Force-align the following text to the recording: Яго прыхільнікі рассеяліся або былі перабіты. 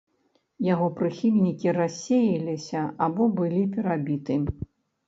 Яго 0.67 0.87
прыхільнікі 0.99 1.75
рассеяліся 1.79 2.81
або 3.09 3.31
былі 3.39 3.63
перабіты. 3.79 4.45